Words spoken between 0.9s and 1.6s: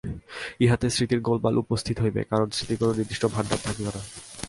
স্মৃতিরও গোলমাল